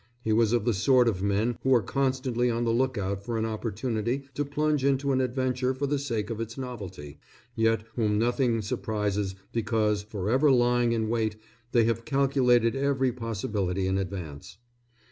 He 0.23 0.33
was 0.33 0.51
of 0.51 0.65
the 0.65 0.73
sort 0.73 1.07
of 1.07 1.21
men 1.21 1.59
who 1.61 1.75
are 1.75 1.81
constantly 1.83 2.49
on 2.49 2.63
the 2.63 2.71
lookout 2.73 3.23
for 3.23 3.37
an 3.37 3.45
opportunity 3.45 4.23
to 4.33 4.43
plunge 4.43 4.83
into 4.83 5.11
an 5.11 5.21
adventure 5.21 5.75
for 5.75 5.85
the 5.85 5.99
sake 5.99 6.31
of 6.31 6.41
its 6.41 6.57
novelty, 6.57 7.19
yet 7.55 7.83
whom 7.95 8.17
nothing 8.17 8.63
surprises 8.63 9.35
because, 9.53 10.01
forever 10.01 10.49
lying 10.49 10.91
in 10.91 11.07
wait, 11.07 11.35
they 11.71 11.83
have 11.83 12.03
calculated 12.03 12.75
every 12.75 13.11
possibility 13.11 13.85
in 13.85 13.99
advance. 13.99 14.57